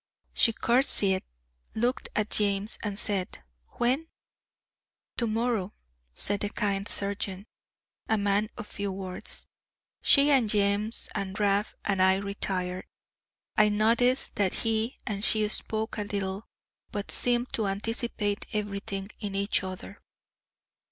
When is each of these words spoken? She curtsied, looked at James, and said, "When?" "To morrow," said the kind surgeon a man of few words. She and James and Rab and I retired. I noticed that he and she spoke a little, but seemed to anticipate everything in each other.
She 0.33 0.51
curtsied, 0.51 1.21
looked 1.75 2.09
at 2.15 2.31
James, 2.31 2.79
and 2.81 2.97
said, 2.97 3.43
"When?" 3.73 4.07
"To 5.17 5.27
morrow," 5.27 5.75
said 6.15 6.39
the 6.39 6.49
kind 6.49 6.87
surgeon 6.87 7.45
a 8.09 8.17
man 8.17 8.49
of 8.57 8.65
few 8.65 8.91
words. 8.91 9.45
She 10.01 10.31
and 10.31 10.49
James 10.49 11.07
and 11.13 11.39
Rab 11.39 11.67
and 11.85 12.01
I 12.01 12.15
retired. 12.15 12.87
I 13.55 13.69
noticed 13.69 14.33
that 14.37 14.55
he 14.65 14.97
and 15.05 15.23
she 15.23 15.47
spoke 15.49 15.99
a 15.99 16.03
little, 16.03 16.47
but 16.91 17.11
seemed 17.11 17.53
to 17.53 17.67
anticipate 17.67 18.47
everything 18.53 19.07
in 19.19 19.35
each 19.35 19.63
other. 19.63 20.01